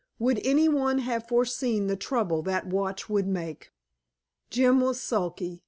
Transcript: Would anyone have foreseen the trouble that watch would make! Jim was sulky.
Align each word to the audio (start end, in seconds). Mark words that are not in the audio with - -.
Would 0.17 0.41
anyone 0.43 0.97
have 0.97 1.27
foreseen 1.27 1.85
the 1.85 1.95
trouble 1.95 2.41
that 2.41 2.65
watch 2.65 3.07
would 3.07 3.27
make! 3.27 3.71
Jim 4.49 4.81
was 4.81 4.99
sulky. 4.99 5.59